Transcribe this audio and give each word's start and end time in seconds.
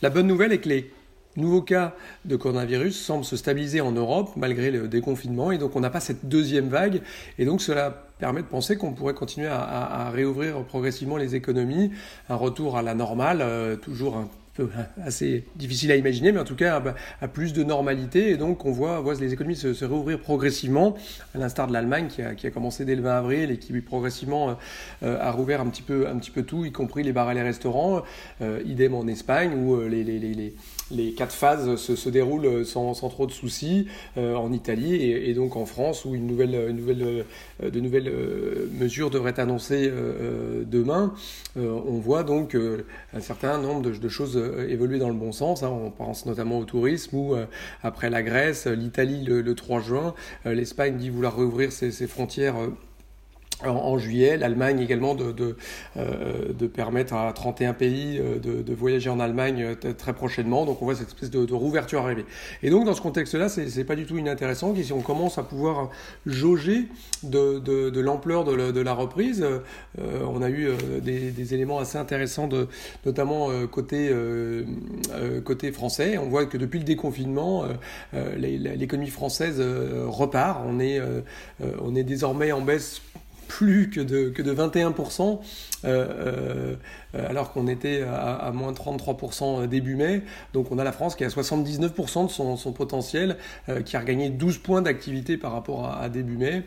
La 0.00 0.10
bonne 0.10 0.28
nouvelle 0.28 0.52
est 0.52 0.58
que 0.58 0.68
les 0.68 0.92
nouveaux 1.36 1.62
cas 1.62 1.94
de 2.24 2.36
coronavirus 2.36 2.96
semblent 2.96 3.24
se 3.24 3.36
stabiliser 3.36 3.80
en 3.80 3.90
Europe 3.90 4.30
malgré 4.36 4.70
le 4.70 4.86
déconfinement 4.86 5.50
et 5.50 5.58
donc 5.58 5.74
on 5.74 5.80
n'a 5.80 5.90
pas 5.90 6.00
cette 6.00 6.28
deuxième 6.28 6.68
vague 6.68 7.02
et 7.38 7.44
donc 7.44 7.60
cela 7.60 8.06
permet 8.18 8.42
de 8.42 8.46
penser 8.46 8.76
qu'on 8.76 8.92
pourrait 8.92 9.14
continuer 9.14 9.48
à, 9.48 10.10
réouvrir 10.10 10.62
progressivement 10.64 11.16
les 11.16 11.34
économies, 11.34 11.92
un 12.28 12.34
retour 12.36 12.76
à 12.76 12.82
la 12.82 12.94
normale, 12.94 13.40
euh, 13.42 13.76
toujours 13.76 14.16
un 14.16 14.28
assez 15.02 15.44
difficile 15.56 15.92
à 15.92 15.96
imaginer, 15.96 16.32
mais 16.32 16.40
en 16.40 16.44
tout 16.44 16.56
cas 16.56 16.82
à, 17.20 17.28
plus 17.28 17.52
de 17.52 17.64
normalité. 17.64 18.30
Et 18.30 18.36
donc 18.36 18.64
on 18.64 18.72
voit, 18.72 19.00
voit 19.00 19.14
les 19.14 19.32
économies 19.32 19.56
se, 19.56 19.84
réouvrir 19.84 20.20
progressivement, 20.20 20.96
à 21.34 21.38
l'instar 21.38 21.66
de 21.66 21.72
l'Allemagne 21.72 22.08
qui 22.08 22.22
a, 22.22 22.34
qui 22.34 22.46
a, 22.46 22.50
commencé 22.50 22.84
dès 22.84 22.94
le 22.94 23.02
20 23.02 23.18
avril 23.18 23.50
et 23.50 23.58
qui 23.58 23.72
progressivement 23.80 24.56
euh, 25.02 25.18
a 25.20 25.30
rouvert 25.30 25.60
un 25.60 25.66
petit, 25.66 25.82
peu, 25.82 26.08
un 26.08 26.16
petit 26.18 26.30
peu 26.30 26.42
tout, 26.42 26.64
y 26.64 26.72
compris 26.72 27.02
les 27.02 27.12
bars 27.12 27.30
et 27.30 27.34
les 27.34 27.42
restaurants. 27.42 28.02
Euh, 28.40 28.60
idem 28.64 28.94
en 28.94 29.06
Espagne 29.06 29.52
où 29.54 29.74
euh, 29.74 29.88
les, 29.88 30.04
les, 30.04 30.18
les, 30.18 30.54
les 30.90 31.12
quatre 31.12 31.34
phases 31.34 31.76
se, 31.76 32.08
déroulent 32.08 32.64
sans, 32.64 32.94
trop 32.94 33.26
de 33.26 33.32
soucis, 33.32 33.86
en 34.16 34.52
Italie 34.52 34.94
et, 34.94 35.34
donc 35.34 35.56
en 35.56 35.66
France 35.66 36.04
où 36.04 36.14
une 36.14 36.26
nouvelle, 36.26 36.72
nouvelle, 36.74 37.24
de 37.62 37.80
nouvelles 37.80 38.12
mesures 38.78 39.10
devraient 39.10 39.30
être 39.30 39.38
annoncées 39.38 39.90
demain. 40.66 41.14
on 41.56 41.98
voit 41.98 42.24
donc 42.24 42.56
un 43.14 43.20
certain 43.20 43.58
nombre 43.58 43.82
de, 43.82 44.08
choses 44.08 44.36
euh, 44.36 44.68
évoluer 44.68 44.98
dans 44.98 45.08
le 45.08 45.14
bon 45.14 45.32
sens. 45.32 45.62
Hein. 45.62 45.70
On 45.70 45.90
pense 45.90 46.26
notamment 46.26 46.58
au 46.58 46.64
tourisme 46.64 47.16
où, 47.16 47.34
euh, 47.34 47.46
après 47.82 48.10
la 48.10 48.22
Grèce, 48.22 48.66
l'Italie 48.66 49.24
le, 49.24 49.54
3 49.54 49.80
juin, 49.80 50.14
euh, 50.46 50.54
l'Espagne 50.54 50.96
dit 50.96 51.10
vouloir 51.10 51.36
rouvrir 51.36 51.72
ses 51.72 52.06
frontières 52.06 52.56
en, 53.64 53.98
juillet, 53.98 54.36
l'Allemagne 54.36 54.80
également 54.80 55.14
de, 55.14 55.32
de, 55.32 55.56
euh, 55.96 56.52
de, 56.52 56.66
permettre 56.66 57.14
à 57.14 57.32
31 57.32 57.72
pays 57.72 58.18
euh, 58.18 58.38
de, 58.38 58.62
de 58.62 58.74
voyager 58.74 59.10
en 59.10 59.18
Allemagne 59.18 59.76
euh, 59.84 59.92
très 59.92 60.12
prochainement. 60.12 60.64
Donc 60.64 60.80
on 60.80 60.84
voit 60.84 60.94
cette 60.94 61.08
espèce 61.08 61.30
de, 61.30 61.44
de 61.44 61.54
rouverture 61.54 62.02
arriver. 62.02 62.24
Et 62.62 62.70
donc 62.70 62.84
dans 62.84 62.94
ce 62.94 63.00
contexte-là, 63.00 63.48
c'est 63.48 63.84
pas 63.84 63.96
du 63.96 64.06
tout 64.06 64.16
inintéressant 64.16 64.74
si 64.76 64.92
on 64.92 65.00
commence 65.00 65.38
à 65.38 65.42
pouvoir 65.42 65.90
jauger 66.24 66.84
de, 67.24 67.58
de 67.58 68.00
l'ampleur 68.00 68.44
de, 68.44 68.80
la 68.80 68.92
reprise. 68.92 69.42
Euh, 69.42 70.20
on 70.24 70.40
a 70.42 70.50
eu 70.50 70.68
des, 71.02 71.30
des, 71.30 71.54
éléments 71.54 71.78
assez 71.78 71.98
intéressants, 71.98 72.46
de, 72.46 72.68
notamment 73.04 73.48
côté, 73.66 74.12
côté 75.44 75.72
français. 75.72 76.18
On 76.18 76.28
voit 76.28 76.46
que 76.46 76.56
depuis 76.56 76.78
le 76.78 76.84
déconfinement, 76.84 77.64
l'économie 78.12 79.10
française 79.10 79.60
repart. 80.06 80.60
On 80.66 80.78
est, 80.78 81.00
on 81.80 81.94
est 81.96 82.04
désormais 82.04 82.52
en 82.52 82.60
baisse 82.60 83.02
plus 83.48 83.90
que 83.90 84.00
de, 84.00 84.28
que 84.28 84.42
de 84.42 84.54
21%. 84.54 85.40
Euh, 85.84 86.74
euh, 87.14 87.28
alors 87.28 87.52
qu'on 87.52 87.68
était 87.68 88.02
à, 88.02 88.50
moins 88.52 88.72
33% 88.72 89.66
début 89.66 89.94
mai. 89.94 90.22
Donc 90.52 90.70
on 90.72 90.78
a 90.78 90.84
la 90.84 90.92
France 90.92 91.14
qui 91.14 91.24
est 91.24 91.26
à 91.26 91.30
79% 91.30 92.26
de 92.26 92.30
son, 92.30 92.56
son 92.56 92.72
potentiel, 92.72 93.36
euh, 93.68 93.80
qui 93.80 93.96
a 93.96 94.00
regagné 94.00 94.28
12 94.28 94.58
points 94.58 94.82
d'activité 94.82 95.36
par 95.36 95.52
rapport 95.52 95.90
à, 95.90 96.08
début 96.08 96.36
mai. 96.36 96.62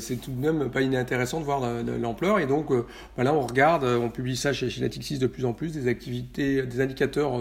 c'est 0.00 0.16
tout 0.16 0.32
de 0.32 0.40
même 0.40 0.70
pas 0.70 0.82
inintéressant 0.82 1.40
de 1.40 1.44
voir 1.44 1.62
l'ampleur. 2.00 2.40
Et 2.40 2.46
donc 2.46 2.68
bah 3.16 3.24
là 3.24 3.32
on 3.32 3.46
regarde, 3.46 3.84
on 3.84 4.10
publie 4.10 4.36
ça 4.36 4.52
chez, 4.52 4.68
chez 4.68 4.80
Natixis 4.80 5.18
de 5.18 5.26
plus 5.26 5.44
en 5.44 5.52
plus, 5.52 5.72
des 5.72 5.88
activités, 5.88 6.62
des 6.62 6.80
indicateurs 6.80 7.32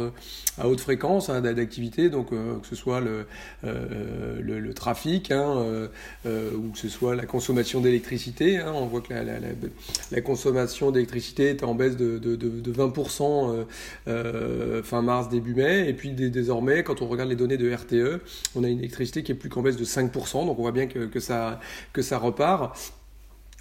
à 0.58 0.68
haute 0.68 0.82
fréquence 0.82 1.30
hein, 1.30 1.42
d'activité, 1.42 2.10
donc 2.10 2.30
que 2.30 2.68
ce 2.68 2.76
soit 2.76 3.02
le, 3.02 3.26
le, 3.64 4.60
le 4.60 4.74
trafic 4.74 5.32
hein, 5.32 5.90
ou 6.26 6.72
que 6.72 6.78
ce 6.78 6.90
soit 6.90 7.16
la 7.16 7.26
consommation 7.26 7.82
d'électricité. 7.82 8.58
Hein. 8.58 8.69
On 8.74 8.86
voit 8.88 9.02
que 9.02 9.14
la, 9.14 10.22
consommation 10.22 10.92
d'électricité 10.92 11.50
est 11.50 11.64
en 11.64 11.76
baisse 11.76 11.98
de, 11.98 12.18
de, 12.18 12.36
de 12.36 12.74
20% 12.74 13.24
euh, 13.24 13.64
euh, 14.08 14.84
fin 14.84 15.02
mars, 15.02 15.30
début 15.30 15.56
mai. 15.56 15.90
Et 15.90 15.94
puis 15.94 16.12
désormais, 16.12 16.84
quand 16.84 17.02
on 17.02 17.08
regarde 17.08 17.30
les 17.30 17.36
données 17.36 17.58
de 17.58 17.72
RTE, 17.72 18.22
on 18.56 18.64
a 18.64 18.68
une 18.68 18.80
électricité 18.80 19.24
qui 19.24 19.32
est 19.32 19.36
plus 19.36 19.50
qu'en 19.50 19.62
baisse 19.62 19.78
de 19.78 19.86
5%. 19.86 20.46
Donc 20.46 20.60
on 20.60 20.62
voit 20.62 20.72
bien 20.72 20.88
que 20.88 21.20
ça 21.20 21.60
repart. 22.18 22.76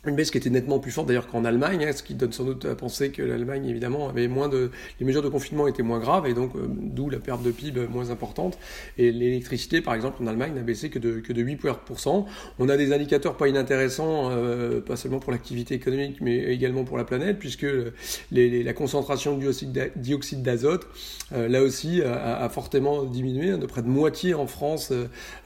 Une 0.07 0.15
baisse 0.15 0.31
qui 0.31 0.39
était 0.39 0.51
nettement 0.51 0.79
plus 0.79 0.93
forte 0.93 1.09
d'ailleurs 1.09 1.27
qu'en 1.27 1.45
Allemagne, 1.45 1.85
hein, 1.85 1.93
ce 1.93 2.05
qui 2.05 2.15
donne 2.15 2.33
sans 2.33 2.45
doute 2.45 2.65
à 2.67 2.77
penser 2.77 3.11
que 3.11 3.21
l'Allemagne 3.21 3.67
évidemment 3.67 4.09
avait 4.09 4.29
moins 4.29 4.49
de, 4.49 4.71
les 5.01 5.07
mesures 5.07 5.23
de 5.23 5.29
confinement 5.29 5.67
étaient 5.67 5.83
moins 5.83 5.99
graves 5.99 6.25
et 6.29 6.35
donc 6.35 6.55
euh, 6.55 6.69
d'où 6.69 7.11
la 7.11 7.19
perte 7.19 7.43
de 7.43 7.51
PIB 7.51 7.89
moins 7.89 8.11
importante. 8.11 8.59
Et 8.97 9.11
l'électricité 9.11 9.81
par 9.81 9.95
exemple 9.95 10.23
en 10.23 10.29
Allemagne 10.29 10.55
n'a 10.55 10.61
baissé 10.61 10.89
que 10.89 11.01
de, 11.01 11.19
que 11.19 11.33
de 11.33 11.43
8%. 11.43 12.27
On 12.61 12.69
a 12.69 12.77
des 12.77 12.93
indicateurs 12.93 13.37
pas 13.37 13.49
inintéressants, 13.49 14.31
euh, 14.31 14.81
pas 14.81 14.95
seulement 14.95 15.19
pour 15.19 15.33
l'activité 15.33 15.75
économique 15.75 16.21
mais 16.21 16.45
également 16.45 16.85
pour 16.85 16.97
la 16.97 17.05
planète 17.05 17.41
puisque 17.41 17.67
la 18.31 18.73
concentration 18.75 19.37
de 19.37 19.51
dioxyde 19.97 20.43
d'azote 20.43 20.87
euh, 21.33 21.49
là 21.49 21.61
aussi 21.61 22.03
a, 22.03 22.49
fortement 22.51 23.03
diminué, 23.03 23.51
hein, 23.51 23.59
de 23.59 23.67
près 23.67 23.83
de 23.83 23.89
moitié 23.89 24.33
en 24.35 24.47
France 24.47 24.93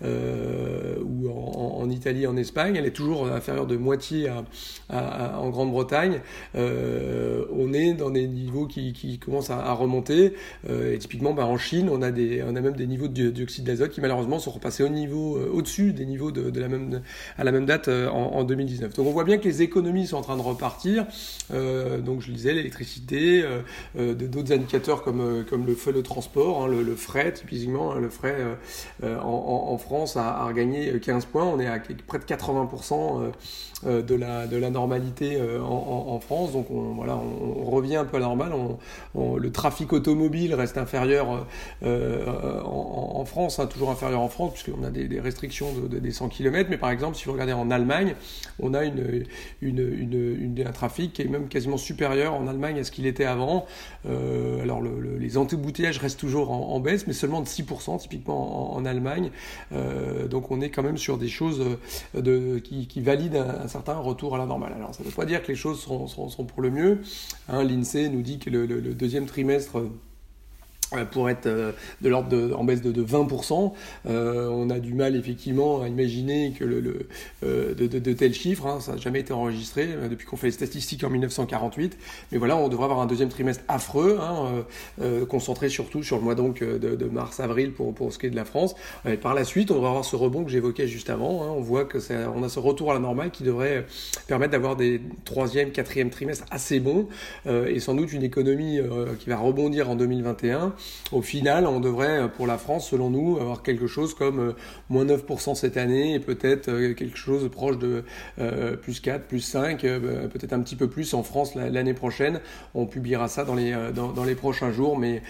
ou 0.02 1.28
en, 1.28 1.90
Italie, 1.90 2.26
en 2.26 2.36
Espagne. 2.36 2.76
Elle 2.76 2.86
est 2.86 2.90
toujours 2.90 3.26
inférieure 3.26 3.66
de 3.66 3.76
moitié 3.76 4.28
à 4.28 4.41
en 4.90 5.48
Grande-Bretagne, 5.50 6.20
euh, 6.54 7.44
on 7.52 7.72
est 7.72 7.94
dans 7.94 8.10
des 8.10 8.26
niveaux 8.26 8.66
qui, 8.66 9.18
commencent 9.18 9.50
à, 9.50 9.72
remonter. 9.72 10.34
Euh, 10.68 10.94
et 10.94 10.98
typiquement, 10.98 11.32
bah, 11.32 11.46
en 11.46 11.56
Chine, 11.56 11.88
on 11.90 12.02
a, 12.02 12.10
des, 12.10 12.42
on 12.42 12.56
a 12.56 12.60
même 12.60 12.76
des 12.76 12.86
niveaux 12.86 13.08
de 13.08 13.30
dioxyde 13.30 13.64
d'azote 13.64 13.90
qui 13.90 14.00
malheureusement 14.00 14.38
sont 14.38 14.50
repassés 14.50 14.82
au 14.82 14.88
niveau, 14.88 15.36
euh, 15.36 15.50
au-dessus 15.52 15.92
des 15.92 16.06
niveaux 16.06 16.30
de, 16.30 16.60
la 16.60 16.68
même, 16.68 17.02
à 17.38 17.44
la 17.44 17.52
même 17.52 17.66
date 17.66 17.88
en, 17.88 18.34
en, 18.34 18.44
2019. 18.44 18.94
Donc 18.94 19.06
on 19.06 19.10
voit 19.10 19.24
bien 19.24 19.38
que 19.38 19.44
les 19.44 19.62
économies 19.62 20.06
sont 20.06 20.16
en 20.16 20.22
train 20.22 20.36
de 20.36 20.42
repartir. 20.42 21.06
donc 21.50 22.20
je 22.20 22.32
disais, 22.32 22.52
l'électricité, 22.52 23.44
d'autres 23.96 24.52
indicateurs 24.52 25.02
comme, 25.02 25.44
comme 25.48 25.66
le 25.66 25.74
feu 25.74 25.92
de 25.92 26.00
transport, 26.00 26.64
hein, 26.64 26.68
le, 26.68 26.82
le, 26.82 26.94
fret, 26.94 27.32
typiquement, 27.32 27.92
hein, 27.92 28.00
le 28.00 28.10
fret 28.10 28.36
en, 29.02 29.66
en, 29.68 29.78
France 29.78 30.16
a, 30.16 30.36
a, 30.38 30.46
regagné 30.46 30.98
15 30.98 31.26
points. 31.26 31.44
On 31.44 31.60
est 31.60 31.66
à 31.66 31.78
près 32.06 32.18
de 32.18 32.24
80% 32.24 33.32
de 33.84 34.14
la 34.14 34.31
de 34.50 34.56
la 34.56 34.70
normalité 34.70 35.36
euh, 35.36 35.60
en, 35.60 36.18
France. 36.20 36.52
Donc 36.52 36.70
on, 36.70 36.94
voilà, 36.94 37.16
on, 37.16 37.70
revient 37.70 37.96
un 37.96 38.04
peu 38.04 38.16
à 38.16 38.20
la 38.20 38.26
normale. 38.26 38.52
On, 39.14 39.36
le 39.36 39.52
trafic 39.52 39.92
automobile 39.92 40.54
reste 40.54 40.78
inférieur 40.78 41.46
euh, 41.82 42.60
en, 42.64 43.24
France, 43.24 43.58
hein, 43.58 43.66
toujours 43.66 43.90
inférieur 43.90 44.20
en 44.20 44.28
France, 44.28 44.52
puisqu'on 44.54 44.84
a 44.84 44.90
des, 44.90 45.20
restrictions 45.20 45.68
de, 45.72 45.98
des 45.98 46.10
100 46.10 46.28
km. 46.28 46.68
Mais 46.70 46.76
par 46.76 46.90
exemple, 46.90 47.16
si 47.16 47.24
vous 47.24 47.32
regardez 47.32 47.52
en 47.52 47.70
Allemagne, 47.70 48.14
on 48.60 48.74
a 48.74 48.84
une, 48.84 49.24
une, 49.60 50.64
un 50.66 50.72
trafic 50.72 51.12
qui 51.12 51.22
est 51.22 51.26
même 51.26 51.48
quasiment 51.48 51.76
supérieur 51.76 52.34
en 52.34 52.46
Allemagne 52.46 52.78
à 52.78 52.84
ce 52.84 52.90
qu'il 52.90 53.06
était 53.06 53.24
avant. 53.24 53.66
Euh, 54.06 54.62
alors 54.62 54.82
les 54.82 55.36
antébouteillages 55.36 55.98
restent 55.98 56.20
toujours 56.20 56.50
en, 56.50 56.80
baisse, 56.80 57.06
mais 57.06 57.12
seulement 57.12 57.40
de 57.40 57.46
6% 57.46 57.98
typiquement 57.98 58.74
en, 58.74 58.84
Allemagne. 58.84 59.30
donc 60.28 60.50
on 60.50 60.60
est 60.60 60.70
quand 60.70 60.82
même 60.82 60.98
sur 60.98 61.16
des 61.16 61.28
choses 61.28 61.64
de, 62.14 62.58
qui, 62.58 62.88
qui 62.88 63.00
valident 63.00 63.36
un 63.36 63.68
certain 63.68 63.94
retour 63.94 64.21
à 64.30 64.38
la 64.38 64.46
normale. 64.46 64.72
Alors 64.74 64.94
ça 64.94 65.02
ne 65.02 65.08
veut 65.08 65.14
pas 65.14 65.24
dire 65.24 65.42
que 65.42 65.48
les 65.48 65.56
choses 65.56 65.80
sont, 65.80 66.44
pour 66.44 66.62
le 66.62 66.70
mieux. 66.70 67.00
Hein, 67.48 67.64
L'INSEE 67.64 68.08
nous 68.08 68.22
dit 68.22 68.38
que 68.38 68.50
le 68.50 68.94
deuxième 68.94 69.26
trimestre 69.26 69.82
pour 71.10 71.30
être 71.30 71.46
euh, 71.46 71.72
de 72.00 72.08
l'ordre 72.08 72.56
en 72.56 72.64
baisse 72.64 72.82
de, 72.82 72.92
de 72.92 73.02
20%. 73.02 73.72
Euh, 74.06 74.48
on 74.48 74.70
a 74.70 74.78
du 74.78 74.94
mal 74.94 75.16
effectivement 75.16 75.82
à 75.82 75.88
imaginer 75.88 76.52
que 76.58 76.64
le, 76.64 76.80
le 76.80 77.08
euh, 77.44 77.74
de, 77.74 77.86
de, 77.86 77.98
de, 77.98 78.12
tels 78.12 78.34
chiffres, 78.34 78.66
hein, 78.66 78.80
ça 78.80 78.92
n'a 78.92 78.98
jamais 78.98 79.20
été 79.20 79.32
enregistré 79.32 79.88
euh, 79.88 80.08
depuis 80.08 80.26
qu'on 80.26 80.36
fait 80.36 80.48
les 80.48 80.52
statistiques 80.52 81.04
en 81.04 81.10
1948. 81.10 81.96
Mais 82.30 82.38
voilà, 82.38 82.56
on 82.56 82.68
devrait 82.68 82.84
avoir 82.84 83.00
un 83.00 83.06
deuxième 83.06 83.28
trimestre 83.28 83.64
affreux, 83.68 84.18
hein, 84.20 84.64
concentré 85.28 85.68
surtout 85.68 86.02
sur 86.02 86.16
le 86.16 86.22
mois 86.22 86.34
donc 86.34 86.62
de, 86.62 87.04
mars-avril 87.06 87.72
pour, 87.72 87.94
pour 87.94 88.12
ce 88.12 88.18
qui 88.18 88.26
est 88.26 88.30
de 88.30 88.36
la 88.36 88.44
France. 88.44 88.74
Et 89.06 89.16
par 89.16 89.34
la 89.34 89.44
suite, 89.44 89.70
on 89.70 89.74
devrait 89.74 89.90
avoir 89.90 90.04
ce 90.04 90.16
rebond 90.16 90.44
que 90.44 90.50
j'évoquais 90.50 90.86
juste 90.86 91.10
avant. 91.10 91.42
Hein, 91.42 91.48
on 91.56 91.60
voit 91.60 91.84
que 91.84 91.98
on 92.34 92.42
a 92.42 92.48
ce 92.48 92.58
retour 92.58 92.90
à 92.90 92.94
la 92.94 93.00
normale 93.00 93.30
qui 93.30 93.42
devrait 93.42 93.86
permettre 94.26 94.52
d'avoir 94.52 94.76
des 94.76 95.00
troisième, 95.24 95.70
quatrième 95.70 96.10
trimestres 96.10 96.44
assez 96.50 96.80
bons 96.80 97.08
et 97.46 97.80
sans 97.80 97.94
doute 97.94 98.12
une 98.12 98.22
économie 98.22 98.80
qui 99.18 99.28
va 99.28 99.36
rebondir 99.36 99.90
en 99.90 99.96
2021 99.96 100.74
au 101.12 101.20
final, 101.20 101.66
on 101.66 101.78
devrait, 101.78 102.22
euh, 102.22 102.28
pour 102.28 102.46
la 102.46 102.56
France, 102.56 102.88
selon 102.88 103.10
nous, 103.10 103.38
avoir 103.38 103.62
quelque 103.62 103.86
chose 103.86 104.14
comme 104.14 104.40
euh, 104.40 104.52
moins 104.88 105.04
9% 105.04 105.54
cette 105.54 105.76
année 105.76 106.14
et 106.14 106.20
peut-être 106.20 106.68
euh, 106.68 106.94
quelque 106.94 107.18
chose 107.18 107.48
proche 107.50 107.78
de 107.78 108.04
plus 108.82 109.00
4, 109.00 109.26
plus 109.26 109.40
5, 109.40 109.84
bah, 109.84 110.28
peut-être 110.32 110.52
un 110.52 110.60
petit 110.60 110.76
peu 110.76 110.88
plus 110.88 111.14
en 111.14 111.22
France 111.22 111.54
l'année 111.54 111.94
prochaine. 111.94 112.40
On 112.74 112.86
publiera 112.86 113.28
ça 113.28 113.44
dans 113.44 113.54
les, 113.54 114.34
prochains 114.34 114.72
jours, 114.72 114.98
mais 114.98 115.22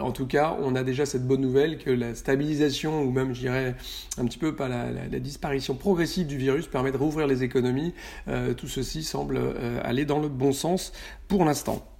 en 0.00 0.10
tout 0.12 0.26
cas, 0.26 0.56
on 0.60 0.74
a 0.74 0.82
déjà 0.82 1.06
cette 1.06 1.26
bonne 1.26 1.40
nouvelle 1.40 1.78
que 1.78 1.90
la 1.90 2.14
stabilisation, 2.14 3.02
ou 3.02 3.10
même, 3.10 3.34
je 3.34 3.40
dirais, 3.40 3.74
un 4.18 4.24
petit 4.24 4.38
peu 4.38 4.54
pas 4.54 4.68
la, 4.68 5.18
disparition 5.18 5.74
progressive 5.74 6.26
du 6.26 6.36
virus 6.36 6.66
permet 6.66 6.92
de 6.92 6.96
rouvrir 6.96 7.26
les 7.26 7.42
économies. 7.42 7.94
tout 8.56 8.68
ceci 8.68 9.02
semble 9.02 9.40
aller 9.82 10.04
dans 10.04 10.18
le 10.18 10.28
bon 10.28 10.52
sens 10.52 10.92
pour 11.28 11.44
l'instant. 11.44 11.93